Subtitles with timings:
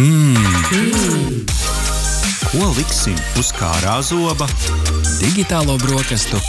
[0.00, 1.44] Mm.
[2.48, 4.48] Ko liksim uz kārā zoba?
[5.20, 6.40] Digitālo brokastu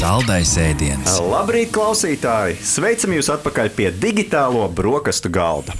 [0.00, 1.18] saldais ēdiens.
[1.22, 2.56] Labrīt, klausītāji!
[2.64, 5.76] Sveicam jūs atpakaļ pie digitālo brokastu galda.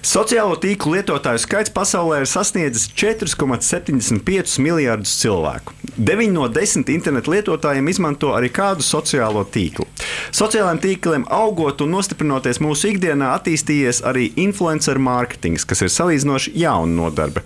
[0.00, 5.76] Sociālo tīklu lietotāju skaits pasaulē ir sasniedzis 4,75 miljardus cilvēku.
[6.00, 9.84] 9 no 10 internetu lietotājiem izmanto arī kādu sociālo tīklu.
[10.32, 16.94] Sociālajiem tīkliem augot un nostiprinoties mūsu ikdienā, attīstījies arī influencer mārketings, kas ir salīdzinoši jauna
[17.02, 17.42] nodarbe.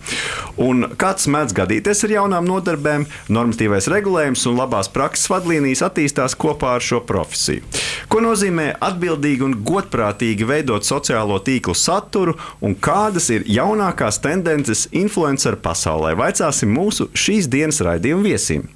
[0.62, 6.76] Un kāds mēdz gadīties ar jaunām nodarbēm, normatīvais regulējums un labās prakses vadlīnijas attīstās kopā
[6.76, 7.66] ar šo profesiju.
[8.06, 15.58] Ko nozīmē atbildīgi un godprātīgi veidot sociālo tīklu saturu un kādas ir jaunākās tendences influenceru
[15.64, 16.14] pasaulē?
[16.22, 18.68] Vaicāsim mūsu šīs dienas raidījuma viesim.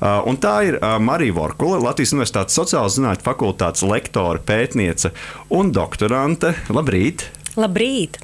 [0.00, 5.12] Uh, un tā ir uh, Marija Vorkula, Latvijas Universitātes sociālās zinātņu fakultātes lektore, pētniece
[5.52, 6.54] un doktorante.
[6.72, 7.28] Labrīt!
[7.52, 8.16] Labrīt!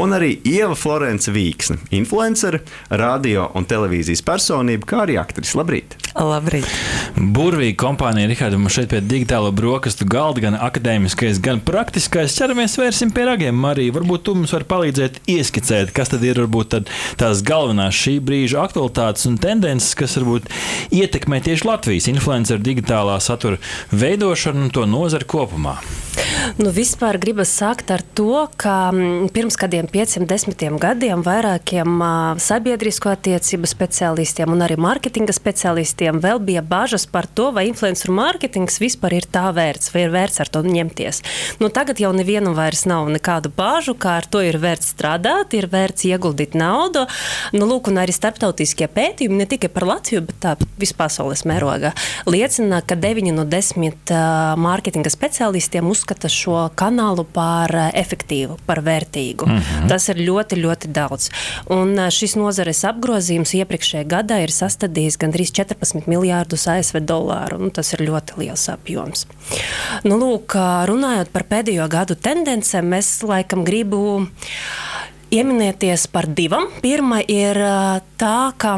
[0.00, 5.58] Un arī Ieva Florence Vīksne, influencere, radio un televīzijas personība, kā arī aktrise.
[5.58, 5.98] Labrīt!
[6.16, 6.68] Labrīt!
[7.12, 12.32] Burvīga kompānija, Rihards, mums šeit pie digitālo brokastu galda, gan akadēmiskais, gan praktiskais.
[12.38, 13.92] Ķeramies vērsim pie ragiem, Marija.
[13.98, 18.64] Varbūt tu mums vari palīdzēt ieskicēt, kas tad ir varbūt tad tās galvenās šī brīža
[18.64, 20.48] aktualitātes un tendences, kas varbūt
[20.96, 23.60] ietekmē tieši Latvijas influenceru digitālā satura
[23.92, 25.76] veidošanu un to nozari kopumā.
[26.60, 32.02] Nu, vispār gribas sākt ar to, ka mm, pirms kādiem pieciem, desmitiem gadiem vairākiem
[32.42, 38.78] sabiedrisko attiecību speciālistiem un arī mārketinga speciālistiem vēl bija bažas par to, vai influenceru mārketings
[38.82, 41.22] vispār ir tā vērts, vai ir vērts ar to ņemties.
[41.62, 45.66] Nu, tagad jau nevienam vairs nav nekādu bāžu, kā ar to ir vērts strādāt, ir
[45.72, 47.06] vērts ieguldīt naudu.
[47.56, 51.92] Nu, lūk, un arī starptautiskie pētījumi, ne tikai par Latviju, bet tā vispasaules mērogā,
[52.30, 59.46] liecina, ka 9 no 10 uh, mārketinga speciālistiem uzskata šo kanālu par efektīvu, par vērtīgu.
[59.46, 59.88] Mm -hmm.
[59.88, 61.30] Tas ir ļoti, ļoti daudz.
[61.70, 67.58] Un šis nozares apgrozījums iepriekšējā gadā ir sastādījis gandrīz 14 miljārdus ASV dolāru.
[67.58, 69.26] Nu, tas ir ļoti liels apjoms.
[70.04, 70.54] Nu, lūk,
[70.86, 74.26] runājot par pēdējo gadu tendencēm, es laikam gribu
[75.32, 76.68] ieminēties par divām.
[76.82, 77.56] Pirmā ir
[78.20, 78.76] tā, ka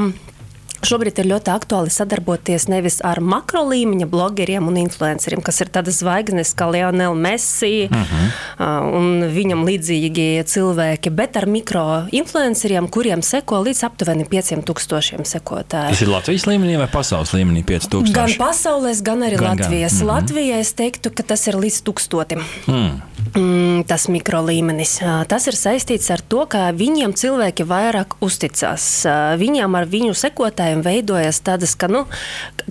[0.84, 6.00] Šobrīd ir ļoti aktuāli sadarboties nevis ar makro līmeņa blogeriem un influenceriem, kas ir tādas
[6.02, 8.90] zvaigznes kā Leonela Messi uh -huh.
[8.98, 15.90] un viņam līdzīgi cilvēki, bet ar mikro influenceriem, kuriem seko līdz aptuveni 5000 sekotāju.
[15.90, 18.12] Tas ir Latvijas līmenī vai pasaules līmenī 5000?
[18.12, 19.98] Gan pasaulēs, gan arī gan, Latvijas.
[19.98, 20.08] Gan.
[20.08, 20.20] Uh -huh.
[20.20, 22.42] Latvijā es teiktu, ka tas ir līdz tūkstotim.
[22.66, 23.00] Hmm.
[23.34, 24.98] Mm, tas mikro līmenis.
[25.28, 29.06] Tas ir saistīts ar to, ka viņiem cilvēki vairāk uzticas.
[29.40, 32.06] Viņiem ar viņu sekotājiem cilvēkiem veidojas tādas, ka, nu,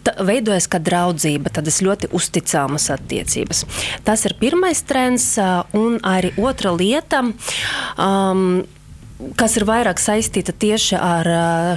[0.03, 3.65] tā, veidojas kā draudzība, tādas ļoti uzticamas attiecības.
[4.03, 5.37] Tas ir pirmais trends,
[5.73, 7.23] un arī otra lieta.
[7.97, 8.65] Um,
[9.37, 11.27] kas ir vairāk saistīta tieši ar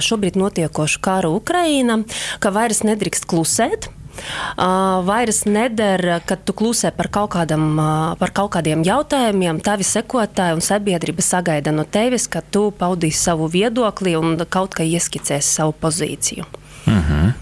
[0.03, 2.03] šobrīd notiekošu karu Ukrajinā,
[2.39, 3.87] ka vairs nedrīkst klusēt.
[4.17, 9.61] Uh, vairs neder, kad tu klusē par kaut, kādam, uh, par kaut kādiem jautājumiem.
[9.63, 14.87] Tavi sekotāji un sabiedrība sagaida no tevis, ka tu paudīsi savu viedokli un kaut kā
[14.87, 16.45] ieskicēsi savu pozīciju.
[16.87, 17.35] Mm -hmm.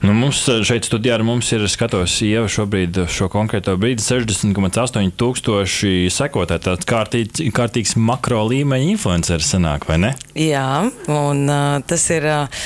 [0.00, 6.64] Nu, mums šeit studijā mums ir skatos, jau šobrīd, šo konkrēto brīdi, 60,8 tūkstoši sekotāji.
[6.68, 10.14] Tāds kārtīgs, kārtīgs makro līmeņa influenceris sanāk, vai ne?
[10.34, 12.22] Jā, un uh, tas ir.
[12.24, 12.64] Uh,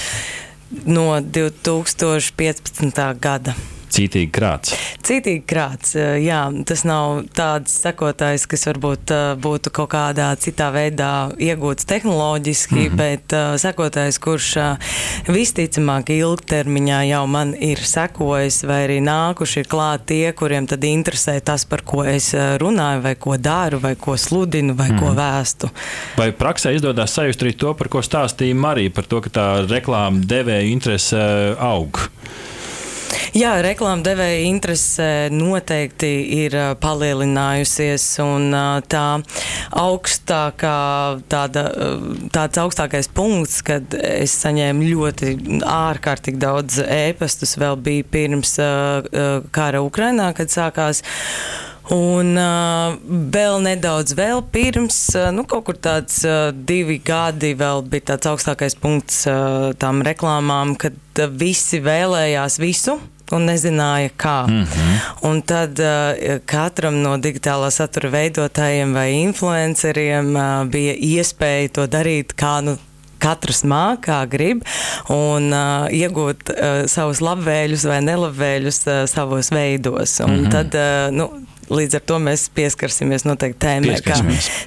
[0.84, 3.14] no 2015.
[3.20, 3.54] gada.
[3.92, 4.72] Cītīgi krāts.
[5.04, 6.40] Cītīgi krāts, jā.
[6.68, 12.96] Tas nav tāds sekotājs, kas varbūt būtu kaut kādā citā veidā iegūts tehnoloģiski, mm -hmm.
[12.96, 14.94] bet uh, sekotājs, kurš uh,
[15.28, 21.40] visticamāk ilgtermiņā jau man ir sekojis, vai arī nākuši ir klāt tie, kuriem tad interesē
[21.40, 25.00] tas, par ko es runāju, vai ko daru, vai ko sludinu, vai mm -hmm.
[25.00, 25.18] ko mhm.
[25.18, 25.68] vēstu.
[26.16, 30.24] Vai praksē izdodas sajust arī to, par ko stāstīja Marija, par to, ka tā reklāma
[30.24, 31.20] devēja interese
[31.58, 31.98] aug?
[33.36, 36.10] Jā, reklāmas devēja interese noteikti
[36.42, 38.54] ir palielinājusies, un
[38.92, 39.06] tā
[39.82, 40.76] augstākā,
[41.32, 41.64] tāda,
[42.34, 45.34] tāds augstākais punkts, kad es saņēmu ļoti
[45.68, 48.56] ārkārtīgi daudz ēpastus, vēl bija pirms
[49.52, 51.04] kara Ukrainā, kad sākās.
[51.90, 52.94] Un uh,
[53.34, 58.30] vēl nedaudz vēl pirms, uh, nu, kaut kur tāds uh, divi gadi vēl bija tāds
[58.30, 63.00] augstākais punkts uh, tām reklāmām, kad uh, visi vēlējās visu
[63.32, 64.46] un nezināja, kā.
[64.46, 65.28] Mm -hmm.
[65.28, 72.34] Un tad uh, katram no digitālā satura veidotājiem vai influenceriem uh, bija iespēja to darīt
[72.36, 72.78] kā nu
[73.18, 74.64] katrs mākā grib
[75.08, 80.20] un uh, iegūt uh, savus labvēlus vai nelabvēlus uh, savos veidos.
[80.20, 80.50] Un mm -hmm.
[80.50, 81.30] tad, uh, nu,
[81.70, 84.16] līdz ar to mēs pieskarsimies noteikti tēmai, kā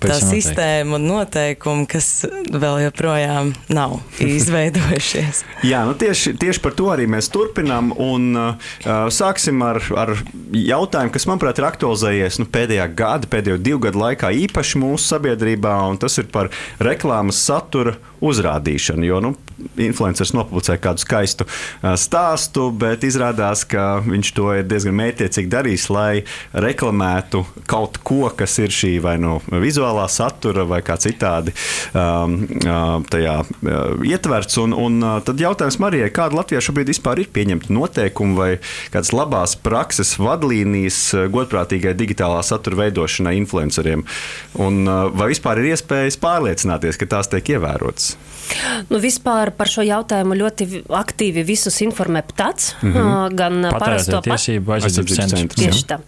[0.04, 3.98] tā sistēma un noteikumi, kas vēl joprojām nav
[4.38, 5.44] izveidojušies.
[5.68, 7.92] Jā, nu tieši, tieši par to arī mēs turpinām.
[8.06, 10.14] Un, uh, sāksim ar, ar
[10.56, 15.76] jautājumu, kas, manuprāt, ir aktualizējies nu, pēdējā gada, pēdējo divu gadu laikā, īpaši mūsu sabiedrībā,
[15.90, 16.52] un tas ir par
[16.84, 17.96] reklāmas satura
[18.26, 19.06] uzrādīšanu.
[19.08, 19.36] Jo nu,
[19.80, 21.48] influenceris nopublicēja kādu skaistu
[22.00, 26.24] stāstu, bet izrādās, ka viņš to ir diezgan mērķiecīgi darījis, lai
[26.66, 31.56] reklamētu kaut ko, kas ir šī vai nu vizuālā satura vai kā citādi
[31.94, 33.36] tajā
[34.06, 34.60] ietverts.
[34.64, 38.52] Un, un tad jautājums Marijai, kāda Latvijā šobrīd vispār ir pieņemta noteikumi vai
[38.94, 41.00] kādas labās prakses vadlīnijas
[41.34, 44.06] godprātīgai digitālā satura veidošanai influenceriem?
[44.62, 44.84] Un
[45.16, 48.16] vai vispār ir iespējas pārliecināties, ka tās tiek ievērotas?
[48.92, 53.36] Nu, vispār par šo jautājumu ļoti vi- aktīvi visus informē PTAC, mm -hmm.
[53.36, 55.56] gan parasto tiesību aizsardzības centrs.
[55.56, 56.00] Tieši tā.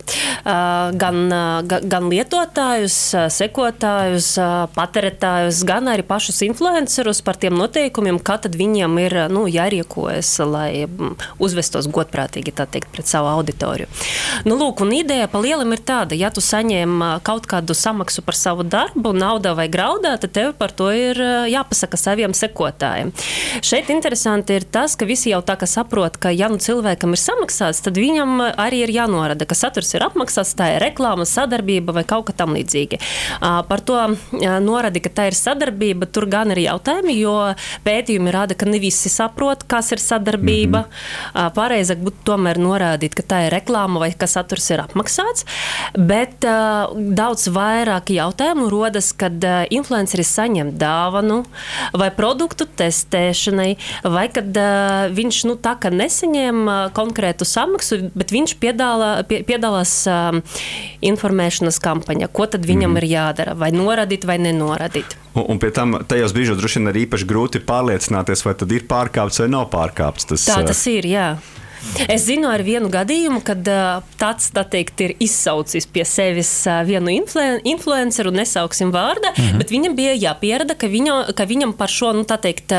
[0.98, 1.30] Gan,
[1.68, 2.98] ga- gan lietotājus,
[3.30, 4.38] sekotājus,
[4.76, 10.88] patērētājus, gan arī pašus influencerus par tiem noteikumiem, kā tad viņiem ir nu, jārīkojas, lai
[11.40, 13.88] uzvestos godprātīgi teikt, pret savu auditoriju.
[14.46, 18.36] Nu, lūk, un ideja pa lielam ir tāda, ja tu saņem kaut kādu samaksu par
[18.36, 21.20] savu darbu, naudā vai graudā, tad tev par to ir
[21.52, 23.12] jāpasaka saviem sekotājiem.
[23.66, 27.22] Šeit interesanti ir tas, ka visi jau tā kā saprot, ka ja nu cilvēkam ir
[27.22, 31.96] samaksāts, tad viņam uh, arī ir jānorada, ka saturs ir apmaksāts, tā ir reklāma, sadarbība
[31.96, 33.00] vai kaut kas tam līdzīga.
[33.40, 34.06] Par to ā,
[34.64, 37.36] noradi, ka tā ir sadarbība, tur gan ir jautājumi, jo
[37.86, 40.84] pētījumi rāda, ka ne visi saprot, kas ir sadarbība.
[40.86, 40.92] Mm
[41.34, 41.54] -hmm.
[41.58, 45.46] Pareizāk būtu tomēr norādīt, ka tā ir reklāma vai ka saturs ir apmaksāts.
[45.98, 51.46] Bet uh, daudz vairāk jautājumu rodas, kad uh, influenceris saņem dāvanu
[51.94, 52.66] vai produktu
[53.18, 59.12] testēšanai, vai kad uh, viņš nu, tā kā nesaņem uh, konkrētu samaksu, bet viņš piedālā,
[59.28, 60.42] pie, piedalās um,
[61.06, 62.30] informēšanas kampaņā.
[62.32, 63.02] Ko tad viņam mm.
[63.02, 63.58] ir jādara?
[63.58, 65.18] Vai noradīt, vai nenoradīt?
[65.34, 68.88] Un, un pie tam tajos brīžos droši vien arī īpaši grūti pārliecināties, vai tad ir
[68.90, 70.30] pārkāpts vai nav pārkāpts.
[70.34, 71.10] Tas, Tā uh, tas ir.
[71.10, 71.30] Jā.
[72.08, 73.68] Es zinu ar vienu gadījumu, kad
[74.20, 76.52] tāds tā teikt, ir izsaucis pie sevis
[76.88, 79.58] vienu influen influenceru, nesauksim vārdā, mm -hmm.
[79.58, 82.74] bet viņam bija jāpierada, ka, viņa, ka viņam par šo nu, tā teikt,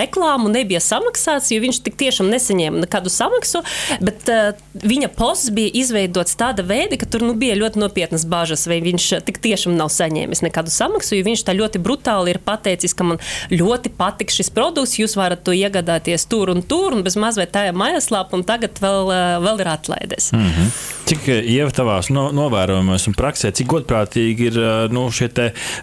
[0.00, 3.62] reklāmu nebija samaksāts, jo viņš tik tiešām nesaņēma nekādu samaksu.
[4.00, 4.28] Bet
[4.74, 9.24] viņa posts bija izveidots tāda veida, ka tur nu, bija ļoti nopietnas bažas, vai viņš
[9.24, 13.18] tik tiešām nav saņēmis nekādu samaksu, jo viņš tā ļoti brutāli ir pateicis, ka man
[13.50, 17.72] ļoti patīk šis produkts, jūs varat to iegādāties tur un tur, un bez mazliet tajā
[17.72, 20.30] mājaslapā, un tagad vēl, uh, vēl ir atlaides.
[20.32, 20.46] Mm.
[20.46, 20.84] Mm -hmm.
[21.06, 25.28] Cik ieva tavās no, novērojumos un praksē, cik godprātīgi ir ā, nu, šie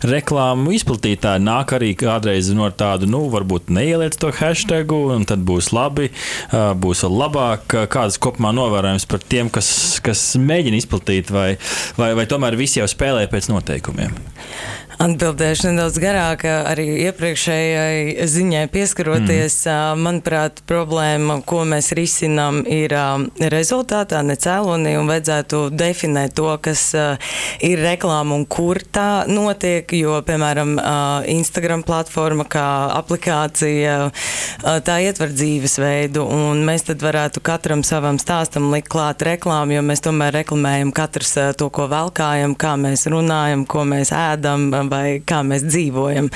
[0.03, 1.44] reklāmu izplatītāji?
[1.44, 6.09] Nāk arī kādreiz no tādu, nu, varbūt neieliec to hashtagu, un tad būs labi,
[6.51, 7.88] būs labāk.
[7.88, 11.57] Kādas kopumā novērojums par tiem, kas, kas mēģina izplatīt, vai,
[11.97, 14.11] vai, vai tomēr visi jau spēlē pēc noteikumiem?
[15.01, 19.56] Atbildēšu nedaudz garāk, arī iepriekšējai ziņai pieskaroties.
[19.66, 20.04] Mm.
[20.06, 22.94] Manuprāt, problēma, ko mēs risinām, ir
[23.54, 26.92] rezultātā, ne cēlonī, un vajadzētu definēt to, kas
[27.63, 29.90] ir reklāma un kur tā notiek.
[29.98, 30.75] Jo, piemēram,
[31.34, 32.68] Instagram platforma kā
[33.00, 33.98] aplikācija,
[34.86, 40.06] tā ietver dzīvesveidu, un mēs tad varētu katram savam stāstam likt klāt reklāmu, jo mēs
[40.06, 45.65] tomēr reklamējam katrs to, ko velkājam, kā mēs runājam, ko mēs ēdam vai kā mēs
[45.68, 46.30] dzīvojam.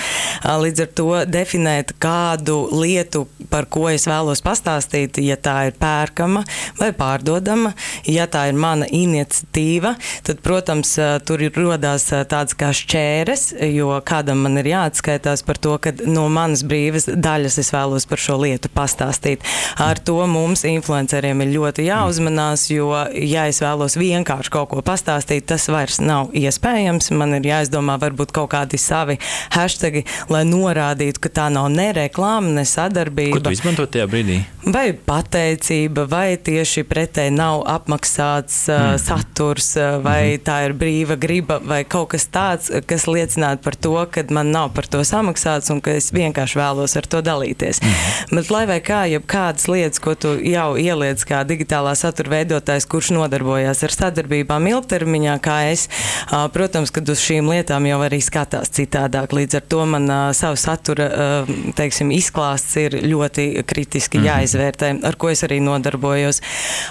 [0.47, 6.43] Līdz ar to definēt kādu lietu, par ko es vēlos pastāstīt, ja tā ir pērkama
[6.79, 7.73] vai pārdodama,
[8.07, 9.95] ja tā ir mana iniciatīva,
[10.27, 10.93] tad, protams,
[11.27, 16.27] tur ir rodās tāds kā šķēres, jo kādam man ir jāatskaitās par to, ka no
[16.33, 19.45] manas brīvas daļas es vēlos par šo lietu pastāstīt.
[19.81, 25.47] Ar to mums, influenceriem, ir ļoti jāuzmanās, jo, ja es vēlos vienkārši kaut ko pastāstīt,
[25.49, 27.11] tas vairs nav iespējams.
[27.17, 29.17] Man ir jāizdomā varbūt kaut kādi savi
[29.55, 33.37] hashtagi, lai norādītu, ka tā nav ne reklāma, ne sadarbība.
[33.39, 34.41] Ko tu izmanto tajā brīdī?
[34.67, 39.01] Vai pateicība, vai tieši pretēji nav apmaksāts uh, mm.
[39.01, 40.43] saturs, uh, vai mm.
[40.47, 44.73] tā ir brīva griba, vai kaut kas tāds, kas liecinātu par to, ka man nav
[44.75, 47.79] par to samaksāts un ka es vienkārši vēlos ar to dalīties.
[47.79, 48.35] Mm.
[48.35, 52.89] Bet lai vai kā, ja kādas lietas, ko tu jau ieliec kā digitālā satura veidotājs,
[52.91, 55.87] kurš nodarbojās ar sadarbībām ilgtermiņā, kā es,
[56.27, 59.33] uh, protams, kad uz šīm lietām jau arī skatās citādāk.
[59.35, 64.29] Līdz ar to man uh, savu satura uh, teiksim, izklāsts ir ļoti kritiski mm -hmm.
[64.29, 66.41] jāizvērtē, ar ko es arī nodarbojos.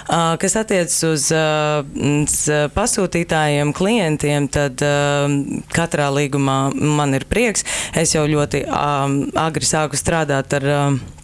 [0.09, 1.85] Uh, kas attiecas uz uh,
[2.75, 5.29] pasūtītājiem, klientiem, tad uh,
[5.73, 7.65] katrā līgumā man ir prieks.
[7.93, 10.63] Es jau ļoti um, agri sāku strādāt ar.
[10.63, 11.16] Uh,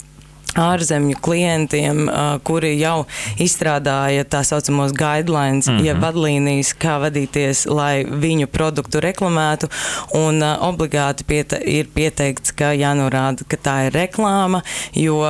[0.59, 2.07] ārzemju klientiem,
[2.43, 3.05] kuri jau
[3.41, 5.85] izstrādāja tā saucamos guidelines, mm -hmm.
[5.85, 9.69] jeb vadlīnijas, kā vadīties, lai viņu produktu reklamētu.
[10.13, 14.61] Un obligāti piete ir pieteikts, ka jānorāda, ka tā ir reklāma,
[14.93, 15.23] jo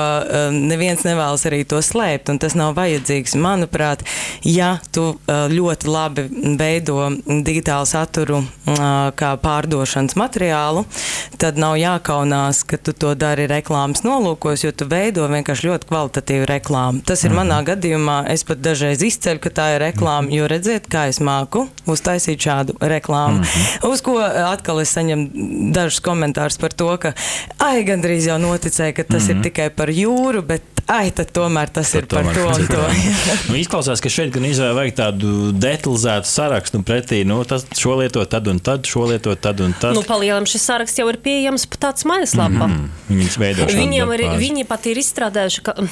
[0.51, 3.36] neviens nevēlas arī to slēpt, un tas nav vajadzīgs.
[3.36, 4.03] Manuprāt,
[4.44, 6.22] ja tu ļoti labi
[6.58, 8.44] veido digitālu saturu
[9.15, 10.86] kā pārdošanas materiālu,
[11.38, 15.88] tad nav jākaunās, ka tu to dari reklāmas nolūkos, jo tu veido veido vienkārši ļoti
[15.89, 17.03] kvalitatīvu reklāmu.
[17.05, 17.38] Tas ir mm.
[17.38, 18.15] manā gadījumā.
[18.34, 22.77] Es pat dažreiz izceļu, ka tā ir reklāma, jo redziet, kā es māku uztaisīt šādu
[22.82, 23.43] reklāmu.
[23.43, 23.91] Mm.
[23.91, 27.13] Uz ko atkal es saņemu dažus komentārus par to, ka
[27.62, 29.36] ai, gandrīz jau noticēju, ka tas mm.
[29.36, 32.68] ir tikai par jūru, bet ai, tad tomēr tas tad ir tomēr par to un
[32.74, 32.84] to.
[33.50, 37.98] nu, izklausās, ka šeit gan izvēle vajag tādu detalizētu sarakstu nu, pretī, nu, tas šo
[38.00, 39.96] lietot tad un tad, šo lietot tad un tad.
[39.98, 42.68] Nu, palielam, šis saraksts jau ir pieejams pat tāds mājaslapā.
[42.68, 43.72] Mm -hmm.
[43.74, 45.90] Viņiem ir, viņi pat ir izstrādājuši, ka mm,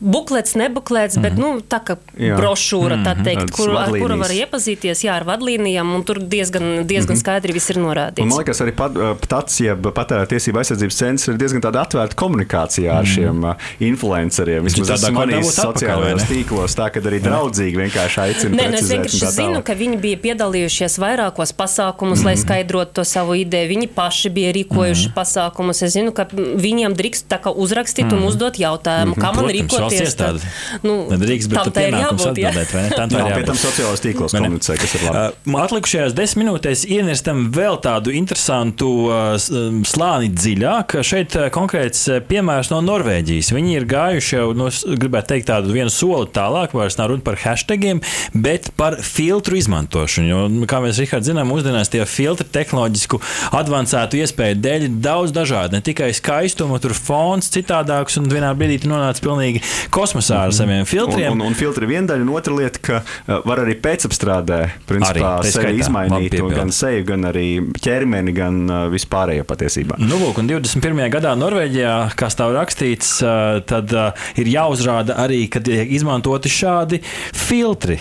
[0.00, 1.30] buklets, nebuklets, mm -hmm.
[1.30, 1.96] bet, nu, tā kā
[2.36, 3.24] brošūra, tā mhm.
[3.24, 7.20] teikt, kur, ar kuru var iepazīties, jā, ar vadlīnijām, un tur diezgan, diezgan mm -hmm.
[7.20, 8.22] skaidri viss ir norādīts.
[8.22, 8.92] Un, man liekas, arī pat,
[9.28, 13.14] tāds, jeb patērēt tiesību aizsardzības centrs ir diezgan tāda atvērta komunikācijā ar mm -hmm.
[13.14, 14.64] šiem uh, influenceriem influenceriem.
[14.66, 18.56] Vismaz tādā manīs sociālajos tīklos, tā ka arī draudzīgi vienkārši aicina.
[18.58, 22.28] Nē, nu, es vienkārši zinu, ka viņi bija piedalījušies vairākos pasākumus, mm.
[22.28, 22.42] lai mhm.
[22.42, 23.70] skaidrotu to savu ideju.
[23.74, 25.14] Viņi paši bija rīkojuši mm.
[25.16, 25.82] pasākumus.
[25.86, 28.16] Es zinu, ka viņiem drīkst tā kā uzrakstīt mm.
[28.16, 28.30] un mhm.
[28.32, 30.16] uzdot jautājumu, kā man rīkoties.
[30.18, 30.40] Tad,
[30.86, 32.92] nu, Nedrīkst, bet tā ir jābūt atbildēt, vai ne?
[32.94, 33.48] Tā ir jābūt.
[33.50, 35.24] Tam sociālajos tīklos komunicē, kas ir labi.
[35.44, 40.98] Uh, atlikušajās desmit minūtēs ienestam vēl tādu interesantu uh, slāni dziļāk.
[41.06, 43.52] Šeit uh, konkrēts piemērs no Norvēģijas.
[43.54, 44.68] Viņi ir gājuši jau, nu,
[45.00, 48.02] gribētu teikt, tādu vienu soli tālāk, vairs nav runa par hashtagiem,
[48.34, 50.28] bet par filtru izmantošanu.
[50.28, 53.20] Jo, nu, kā mēs Rihards zinām, mūsdienās tie filtri tehnoloģisku
[53.56, 55.78] advancētu iespēju dēļ ir daudz dažādi.
[55.78, 59.62] Ne tikai skaistuma, tur fons citādāks, un vienā brīdī tu nonāc pilnīgi
[59.94, 61.32] kosmosā ar saviem filtriem.
[61.34, 65.36] Un, un, un filtri viena daļa, un otra lieta, ka uh, var arī pēcapstrādē, principā,
[65.40, 67.48] arī, sevi izmainīt, gan seju, gan arī
[67.84, 69.98] ķermeni, gan uh, vispārējo patiesībā.
[70.02, 71.04] Nu, lūk, un 21.
[71.14, 73.92] gadā Norvēģijā, kā stāv rakstīts, uh, tad
[74.40, 77.00] ir jāuzrāda arī, kad tiek izmantoti šādi
[77.34, 77.98] filtri.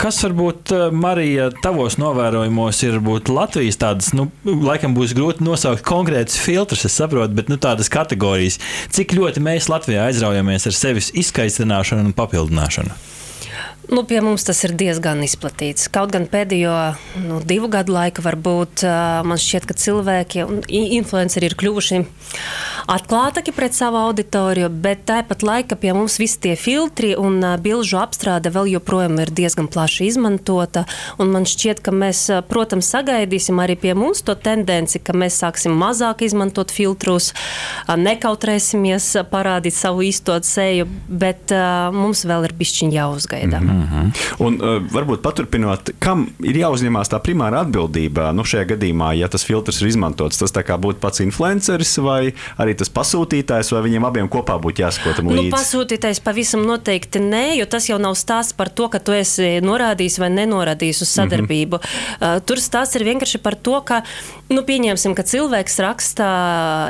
[0.00, 6.38] Kas varbūt, Marija, tavos novērojumos ir būt Latvijas tādas, nu, laikam būs grūti nosaukt konkrētus
[6.42, 8.60] filtrus, es saprotu, bet nu, tādas kategorijas.
[8.94, 13.02] Cik ļoti mēs Latvijā aizraujamies ar sevis izskaistināšanu un papildināšanu?
[13.90, 15.90] Nu, pie mums tas ir diezgan izplatīts.
[15.92, 16.72] Kaut gan pēdējo
[17.26, 18.84] nu, divu gadu laikā varbūt
[19.28, 22.00] man šķiet, ka cilvēki un influenceri ir kļuvuši
[22.90, 28.52] atklātāki pret savu auditoriju, bet tāpat laikā pie mums visi tie filtri un bilžu apstrāde
[28.54, 30.84] vēl joprojām ir diezgan plaši izmantota.
[31.18, 36.24] Man šķiet, ka mēs, protams, sagaidīsim arī pie mums to tendenci, ka mēs sāksim mazāk
[36.26, 37.32] izmantot filtrus,
[37.88, 41.54] nekautrēsimies parādīt savu īsto seju, bet
[41.94, 43.60] mums vēl ir bišķiņ jāuzgaida.
[43.60, 43.84] Mm -hmm.
[43.84, 44.44] Mm -hmm.
[44.46, 44.58] Un
[44.92, 49.88] varbūt paturpinot, kam ir jāuzņemās tā primāra atbildība nu, šajā gadījumā, ja tas filtrs ir
[49.88, 50.38] izmantots?
[50.38, 55.48] Tas būtu pats influenceris vai arī tas pasūtītājs, vai viņiem abiem kopā būtu nu, līdzi?
[55.48, 59.58] Nu, pasūtītājs pavisam noteikti nē, jo tas jau nav stāsts par to, ka tu esi
[59.64, 61.80] norādījis vai nenorādījis uz sadarbību.
[61.80, 61.82] Mm
[62.20, 62.44] -hmm.
[62.46, 64.02] tur stāsts ir vienkārši par to, ka,
[64.48, 66.28] nu, pieņemsim, ka cilvēks raksta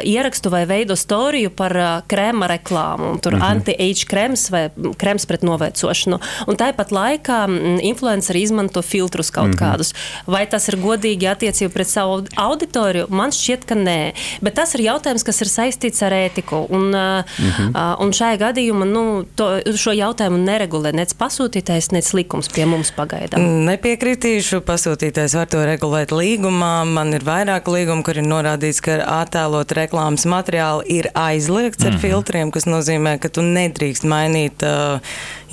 [0.05, 3.51] ierakstu vai veido storiju par uh, krēma reklāmu, tur mm -hmm.
[3.51, 6.21] anti-age krēms vai krēms pret novecošanu.
[6.47, 9.59] Un tā tāpat laikā mm, influenceri izmanto filtrus kaut mm -hmm.
[9.59, 9.95] kādus.
[10.27, 13.07] Vai tas ir godīgi attiecībā pret savu auditoriju?
[13.11, 14.13] Man šķiet, ka nē.
[14.43, 15.74] Bet tas ir jautājums, kas ir saistīts
[16.07, 16.67] ar ētiku.
[16.71, 17.97] Un, mm -hmm.
[18.01, 23.65] un šajā gadījumā nu, to, šo jautājumu neregulē nec pasūtītais, nec likums pie mums pagaidām.
[23.69, 26.85] Nepiekritīšu, pasūtītais var to regulēt līgumā.
[26.85, 31.95] Man ir vairāk līgumu, kur ir norādīts, ka attēlot reklāmas materiālu ir aizliegts mm -hmm.
[31.95, 32.01] ar mhm.
[32.01, 35.01] filtriem, kas nozīmē, ka tu nedrīkst mainīt uh,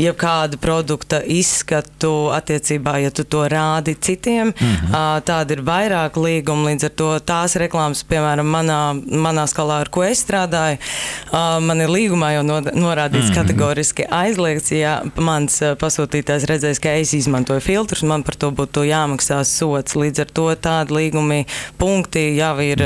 [0.02, 4.48] jebkādu produkta izskatu attiecībā, ja tu to rādi citiem.
[4.48, 5.22] Mm -hmm.
[5.26, 10.04] Tāda ir vairāk līguma, līdz ar to tās reklāmas, piemēram, manā, manā skalā, ar ko
[10.04, 10.78] es strādāju,
[11.66, 13.36] man ir līgumā jau norādīts mm -hmm.
[13.36, 19.44] kategoriski aizliegts, ja mans pasūtītājs redzēs, ka es izmantoju filtrus, man par to būtu jāmaksā
[19.44, 19.96] sots.
[19.96, 21.46] Līdz ar to tādi līgumi
[21.78, 22.84] punkti jau ir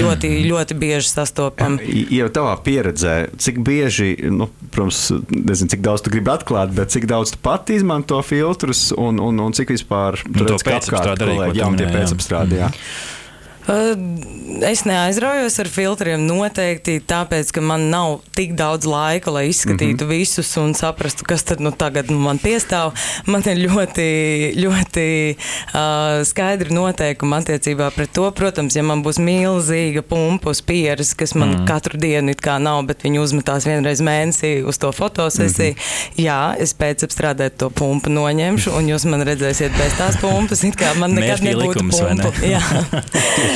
[0.00, 2.06] ļoti, ļoti bieži sastopami.
[2.10, 7.06] Jau tavā pieredzē, cik bieži, nu, protams, nezinu, cik daudz tu gribi atklāt, bet cik
[7.06, 11.58] daudz tu pati izmanto filtrus un, un, un cik vispār tur nu, redz, apkārt kolēģi,
[11.58, 12.60] jā, tie pēcapstrādi.
[12.62, 12.72] Jā.
[12.72, 13.25] Uh,
[13.66, 20.10] Es neaizraujos ar filtriem noteikti, tāpēc, ka man nav tik daudz laika, lai izskatītu mm
[20.10, 20.18] -hmm.
[20.18, 22.94] visus un saprastu, kas tad nu tagad nu, man piestāv.
[23.26, 24.06] Man ir ļoti,
[24.54, 28.30] ļoti uh, skaidri noteikumi attiecībā pret to.
[28.30, 31.66] Protams, ja man būs milzīga pumpa uz pieres, kas man mm -hmm.
[31.66, 36.24] katru dienu it kā nav, bet viņi uzmetās vienreiz mēnesī uz to fotosesiju, mm -hmm.
[36.24, 40.76] jā, es pēc apstrādēt to pumpu noņemšu, un jūs man redzēsiet bez tās pumpas, it
[40.76, 42.22] kā man nekad Mērfija nebūtu likums, vai ne?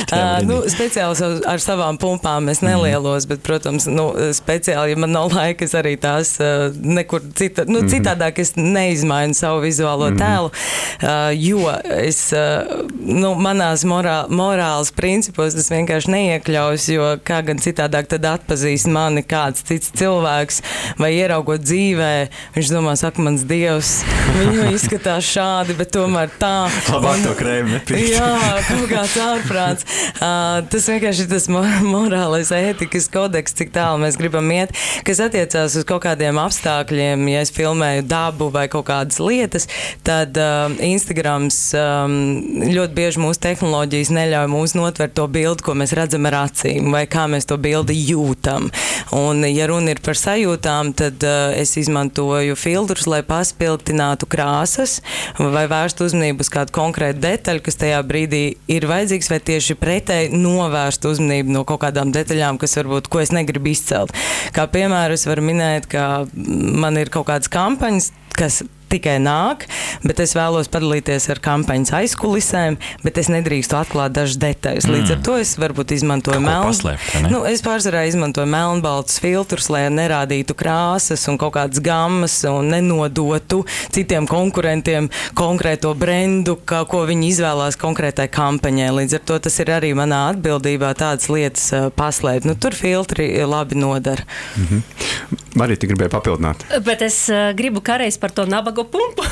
[0.01, 0.17] pumpa.
[0.17, 0.39] Jā.
[0.41, 5.31] Uh, nu, speciāli ar, savām pumpām es nelielos, bet, protams, nu, speciāli, ja man nav
[5.33, 11.29] laika, es arī tās uh, nekur cita, nu, citādāk es neizmainu savu vizuālo tēlu, uh,
[11.35, 11.67] jo
[11.97, 18.27] es, uh, nu, manās morā, morāles principos tas vienkārši neiekļaus, jo kā gan citādāk tad
[18.29, 20.61] atpazīst mani kāds cits cilvēks
[21.01, 22.13] vai ieraugot dzīvē,
[22.55, 24.01] viņš domā, saka, mans dievs,
[24.37, 26.55] viņu izskatās šādi, bet tomēr tā.
[26.91, 28.11] Labāk to krēmu nepirkt.
[28.11, 28.29] Jā,
[28.67, 29.87] kaut kāds ārprāts.
[30.21, 31.63] Uh, tas vienkārši ir tas mo-
[31.95, 34.73] morālais ētikas kodeks, cik tālu mēs gribam iet,
[35.07, 37.25] kas attiecās uz kaut kādiem apstākļiem.
[37.31, 39.67] Ja es filmēju dabu vai kaut kādas lietas,
[40.07, 42.15] tad uh, Instagrams um,
[42.71, 47.05] ļoti bieži mūsu tehnoloģijas neļauj mums notvert to bildi, ko mēs redzam ar acīm, vai
[47.09, 48.69] kā mēs to bildi jūtam.
[49.17, 54.99] Un, ja runa ir par sajūtām, tad uh, es izmantoju filtrus, lai paspildinātu krāsas
[55.37, 60.35] vai vērstu uzmanību uz kādu konkrētu detaļu, kas tajā brīdī ir vajadzīgs, vai tieši pretēji
[60.37, 64.13] novērst uzmanību no kaut kādām detaļām, kas varbūt, ko es negribu izcelt.
[64.55, 68.61] Kā piemēru, es varu minēt, ka man ir kaut kādas kampaņas, kas
[68.91, 69.65] tikai nāk,
[70.03, 74.89] bet es vēlos padalīties ar kampaņas aizkulisēm, bet es nedrīkstu atklāt dažas detaļas.
[74.91, 76.95] Līdz ar to es varbūt izmantoju melnu.
[77.31, 83.63] Nu, es pārsvarā izmantoju melnbaltus filtrus, lai nerādītu krāsas un kaut kādas gammas un nenodotu
[83.93, 88.89] citiem konkurentiem konkrēto brendu, kā, ko viņi izvēlās konkrētai kampaņai.
[89.01, 92.47] Līdz ar to tas ir arī manā atbildībā tādas lietas paslēpt.
[92.49, 94.25] Nu, tur filtri labi nodara.
[95.57, 96.63] Marija, tu gribēji papildināt?
[96.85, 97.23] Bet es
[97.57, 98.45] gribu kādreiz par to
[98.81, 99.23] nabaga pumpu.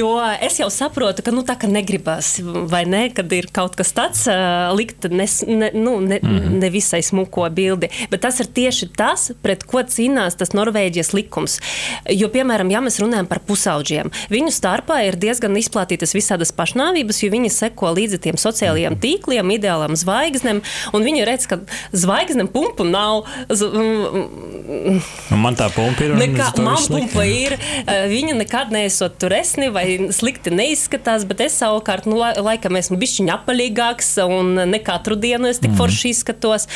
[0.00, 3.92] Jo es jau saprotu, ka nu, tā kā negribas, vai ne, kad ir kaut kas
[3.96, 6.58] tāds, uh, likt nes, ne, nu, ne, mm -hmm.
[6.62, 7.88] nevisai smuko bildi.
[8.10, 11.58] Bet tas ir tieši tas, pret ko cīnās tas Norvēģijas likums.
[12.10, 17.30] Jo, piemēram, ja mēs runājam par pusauģiem, viņu starpā ir diezgan izplatītas visādas pašnāvības, jo
[17.30, 20.62] viņi seko līdzi tiem sociālajiem tīkliem, ideālām zvaigznēm,
[20.92, 21.60] un viņi redz, ka
[21.92, 23.24] zvaigznēm pumpu nav.
[23.48, 25.00] Z, mm,
[25.30, 26.14] man tā pumpa ir.
[26.18, 27.56] Nekā, es man pumpa ir.
[27.86, 33.18] Viņa nekad neesot turesni vai slikti neizskatās, bet es savukārt, nu, lai- laikam, esmu bijis
[33.18, 36.66] apaļīgāks un ne katru dienu es tik forši izskatos.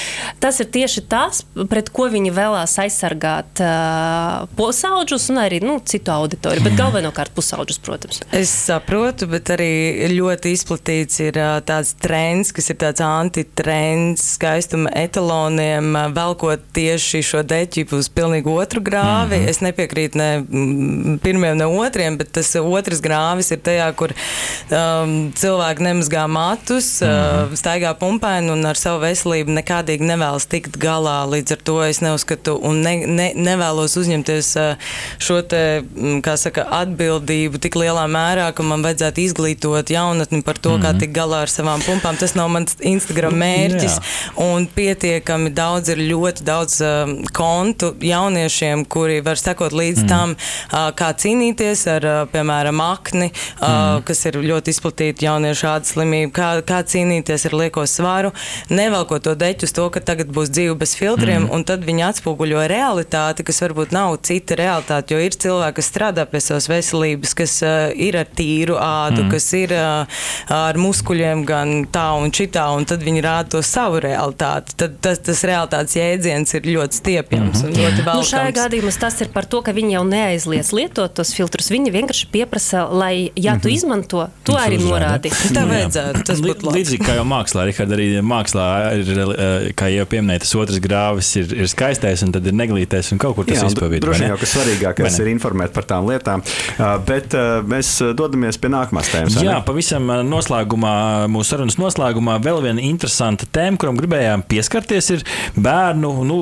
[0.40, 6.12] Tas ir tieši tas, pret ko viņi vēlās aizsargāt uh, pusauģus un arī nu, citu
[6.12, 8.22] auditoriju, bet galvenokārt pusauģus, protams.
[8.32, 14.90] Es saprotu, bet arī ļoti izplatīts ir ā, tāds trends, kas ir tāds antitrends skaistuma
[14.96, 19.36] etaloniem, ā, velkot tieši šo deķi uz pilnīgi otru grāvi.
[19.36, 19.48] Mm -hmm.
[19.52, 25.32] Es nepiekrītu ne mm, pirmiem, ne otriem, bet tas otrs grāvis ir tajā, kur um,
[25.38, 27.52] cilvēki nemazgā matus, mm -hmm.
[27.52, 31.22] uh, staigā pumpaini un ar savu veselību nekādīgi nevēlas tikt galā.
[31.28, 34.76] Līdz ar to es neuzskatu un ne, ne, nevēlos uzņemties uh,
[35.18, 40.70] šo te, mm, saka, atbildību tik lielā mērā, ka man vajadzētu izglītot jaunatni par to,
[40.70, 40.84] mm -hmm.
[40.84, 42.16] kā tikt galā ar savām pumpām.
[42.18, 43.98] Tas nav mans Instagram mērķis.
[44.36, 46.88] Un pietiekami daudz ir ļoti daudz uh,
[47.32, 50.08] kontu jauniešiem, kuri var sekot līdz mm.
[50.08, 54.02] tam, uh, kā cīnīties ar, uh, piemēram, akni, uh, mm.
[54.08, 58.32] kas ir ļoti izplatīta jauniešu ādas slimība, kā, kā cīnīties ar lieko svaru,
[58.70, 61.52] nevelkot to deķu uz to, ka tagad būs dzīve bez filtriem, mm.
[61.54, 66.26] un tad viņi atspoguļo realitāti, kas varbūt nav cita realitāte, jo ir cilvēki, kas strādā
[66.26, 69.32] pie savas veselības, kas uh, ir ar tīru ādu, mm.
[69.32, 74.02] kas ir uh, ar muskuļiem gan tā un šitā, un tad viņi rāda to savu
[74.02, 74.76] realitāti.
[74.82, 77.72] Tad tas, tas realitātes jēdziens ir ļoti stiepjams mm -hmm.
[77.72, 78.30] un ļoti Nu, valkams.
[78.32, 81.70] šajā gadījumā tas ir par to, ka viņi jau neaizliedz lietot tos filtrus.
[81.72, 85.32] Viņi vienkārši pieprasa, lai, ja tu izmanto, tu arī norādi.
[85.52, 86.80] Tā vajadzētu, tas būtu labi.
[86.80, 88.66] Līdzīgi kā jau mākslā, Rihard, arī mākslā
[89.00, 93.12] ir, eh, kā jau pieminēja, tas otrs grāvis ir, ir skaistais, un tad ir neglītais,
[93.14, 94.02] un kaut kur tas izpavīd.
[94.04, 94.32] droši vai vien ne?
[94.34, 96.44] jau kas svarīgākais ir informēt par tām lietām.
[96.78, 99.38] Uh, Bet uh, mēs dodamies pie nākamās tēmas.
[99.44, 100.94] Jā, pavisam eh, noslēgumā,
[101.32, 105.24] mūsu sarunas noslēgumā, vēl viena interesanta tēma, kuram gribējām pieskarties, ir
[105.56, 106.38] bērnu, nu,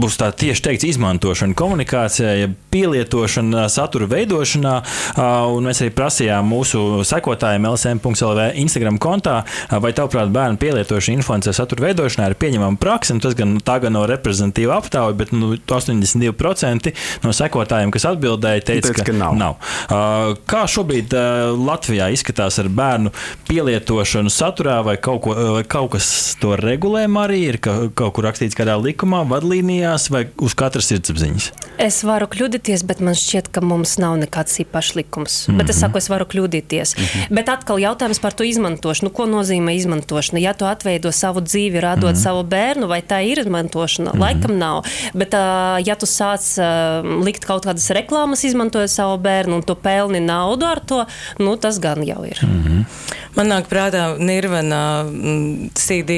[0.00, 4.76] būs tā tieši teikts, izmantošana komunikācijā, ja pielietošana satura veidošanā.
[5.16, 11.18] Uh, un mēs arī prasījām mūsu sekotājiem LSM.CLV Instagram kontā, uh, vai tavuprāt bērnu pielietošana
[11.18, 13.18] influencer satura veidošanā ir pieņemama praksa.
[13.20, 16.94] Tas gan tā gan nav reprezentatīva aptauja, bet nu, 82%
[17.24, 19.36] no sekotājiem, kas atbildēja, teica, Teica, ka nav.
[19.40, 19.58] nav.
[19.90, 21.14] Uh, kā šobrīd
[21.58, 23.12] Latvijā izskatās ar bērnu
[23.48, 28.28] pielietošanu saturā, vai kaut, ko, vai kaut kas to regulē, arī ir ka, kaut kur
[28.28, 31.50] rakstīts kādā likumā, vadlīnijās, vai uz katras sirdsapziņas?
[31.80, 35.48] Es varu kļūdīties, bet man šķiet, ka mums nav nekāds īpašs likums.
[35.48, 35.58] Mm -hmm.
[35.58, 36.96] Bet es saku, es varu kļūdīties.
[36.98, 37.34] Mm -hmm.
[37.36, 39.10] Bet atkal jautājums par to izmantošanu.
[39.10, 40.38] Ko nozīmē izmantošana?
[40.38, 42.22] Ja tu atveido savu dzīvi, radot mm -hmm.
[42.22, 44.10] savu bērnu, vai tā ir izmantošana?
[44.10, 44.20] Mm -hmm.
[44.20, 44.84] Laikam nav.
[45.14, 49.74] Bet, uh, ja tu sāc uh, likt kaut kādas reklāmas, izmantojot savu bērnu, un tu
[49.74, 51.04] pelni naudu ar to,
[51.38, 52.38] nu, tas gan jau ir.
[52.42, 52.84] Mm -hmm.
[53.36, 56.16] Man nāk prātā Nirvana mm, CD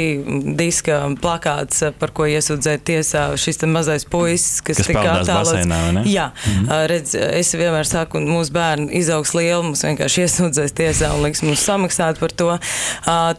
[0.56, 6.08] diska plakāts, par ko iesūdzēja tiesā šis mazais puisis, kas, Kas tika attēlots.
[6.08, 6.86] Jā, mm -hmm.
[6.88, 11.42] redz, es vienmēr saku, un mūsu bērni izaugs lielu, mums vienkārši iesūdzēs tiesā un liks
[11.42, 12.58] mums samaksāt par to.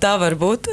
[0.06, 0.70] Tā var būt.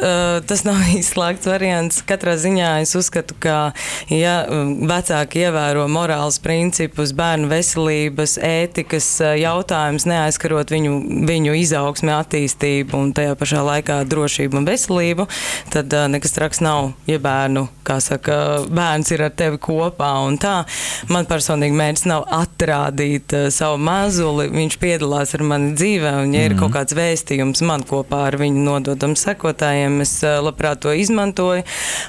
[0.46, 2.02] Tas nav izslēgts variants.
[2.06, 3.72] Katrā ziņā es uzskatu, ka
[4.08, 9.08] ja um, vecāki ievēro morāles principus, bērnu veselības, ētikas
[9.40, 15.26] jautājumus, neaizskarot viņu, viņu izaugsmi, attīstību un tajā pašā laikā drošību un veselību,
[15.72, 18.36] tad uh, nekas traks nav, ja bērnu, kā saka,
[18.70, 20.64] bērns ir ar tevi kopā un tā.
[21.10, 26.40] Man personīgi mērķis nav atrādīt uh, savu mazuli, viņš piedalās ar mani dzīvē, un ja
[26.40, 26.50] mm -hmm.
[26.50, 31.62] ir kaut kāds vēstījums man kopā ar viņu nododam sekotājiem, es uh, labprāt to izmantoju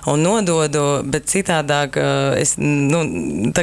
[0.08, 3.04] un nododu, bet citādāk uh, es, nu,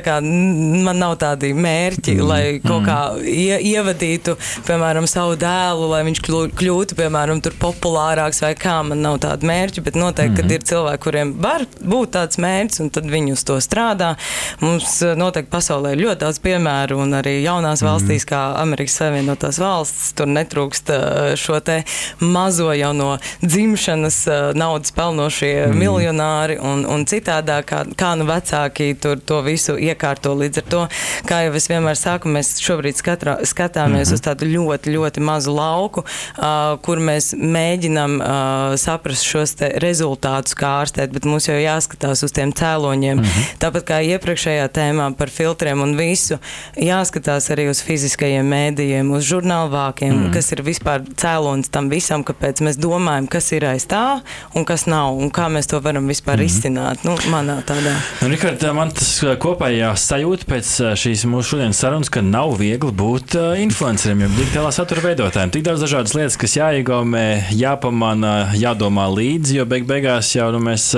[0.09, 2.29] kā man nav tādi mērķi, mm -hmm.
[2.29, 8.43] lai kaut kā ie, ievadītu, piemēram, savu dēlu, lai viņš kļū- kļūtu, piemēram, tur populārāks
[8.45, 10.55] vai kā, man nav tādu mērķu, bet noteikti, mm -hmm.
[10.55, 14.15] ir cilvēki, kuriem var būt tāds mērķis, un tad viņi uz to strādā.
[14.61, 17.89] Mums eh, noteikti pasaulē ir ļoti daudz piemēru, un arī jaunās mm.
[17.89, 21.83] valstīs, kā Amerikas Savienotās valsts, tur netrūkst eh, šo te
[22.21, 25.79] mazo jau no dzimšanas eh, naudas pelnošie mm.
[25.79, 30.85] miljonāri un, un citādā, kā, kā nu vecāki tur to visu iekārto līdz ar to.
[31.29, 34.15] Kā jau es vienmēr saku, mēs šobrīd skatrā, skatāmies mm -hmm.
[34.15, 36.05] uz tādu ļoti, ļoti mazu lauku,
[36.39, 42.35] uh, kur mēs mēģinam uh, saprast šos rezultātus, kā ārstēt, bet mums jau jāskatās uz
[42.35, 43.17] tiem cēloņiem.
[43.19, 43.59] Mm -hmm.
[43.63, 46.39] Tāpat kā iepriekšējā tēmā par filtriem un visu,
[46.77, 50.33] jāskatās arī uz fiziskajiem mēdījiem, uz žurnālu vākiem, mm -hmm.
[50.33, 54.21] kas ir vispār cēlonis tam visam, kāpēc mēs domājam, kas ir aiz tā
[54.55, 56.47] un kas nav, un kā mēs to varam vispār mm -hmm.
[56.47, 57.05] izcināt.
[57.05, 57.95] Nu, manā tādā.
[58.21, 63.35] Nu, Rikard, man tas kopējā sajūta pēc šīs mūsu šodienas sarunas, ka nav viegli būt
[63.39, 65.51] uh, influenceriem, jau digitālā satura veidotājiem.
[65.51, 66.57] Tik daudz dažādas lietas, kas
[66.89, 70.91] jāiegūmē, jāpamana, jādomā līdzi, jo beig beigās jau nu, mēs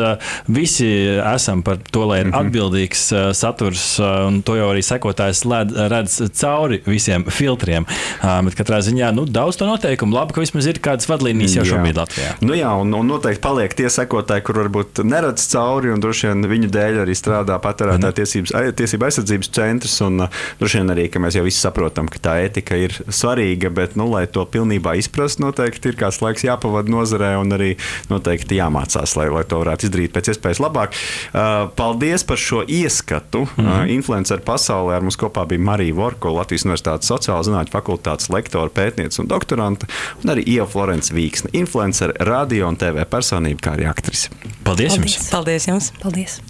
[0.50, 2.40] visi esam par to, lai ir -hmm.
[2.40, 3.03] atbildīgs
[3.35, 5.44] saturs, un to jau arī sekotājs
[5.90, 7.87] redz cauri visiem filtriem.
[8.20, 10.14] Bet katrā ziņā nu, daudz to noteikumu.
[10.14, 11.70] Labi, ka vismaz ir kādas vadlīnijas jau Jā.
[11.74, 12.35] šobrīd Latvijā.
[12.40, 16.46] Nu jā, un, un noteikti paliek tie sekotāji, kur varbūt neredz cauri, un droši vien
[16.46, 20.00] viņu dēļ arī strādā patērētāja tiesības, ai- tiesība aizsardzības centrs.
[20.00, 20.29] Un,
[20.61, 24.11] droši vien arī, ka mēs jau visi saprotam, ka tā etika ir svarīga, bet, nu,
[24.11, 27.75] lai to pilnībā izprastu, noteikti ir kāds laiks jāpavada nozarē, un arī
[28.11, 30.97] noteikti jāmācās, lai, lai to varētu izdarīt pēc iespējas labāk.
[31.31, 33.45] Uh, paldies par šo ieskatu.
[33.45, 33.85] Mm -hmm.
[33.85, 38.71] uh, influenceru pasaulē ar mums kopā bija Marija Vorko, Latvijas Universitātes sociālā zinātņu fakultātes lektora,
[38.71, 39.87] pētniece un doktorante,
[40.25, 44.29] un arī Ieva Florence Vīksne, influencer, radio un TV personība, kā arī aktrise.
[44.64, 45.14] Paldies, Paldies.
[45.16, 45.31] jums!
[45.31, 45.93] Paldies jums!
[46.03, 46.40] Paldies!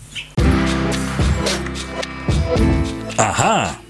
[3.19, 3.90] Aha!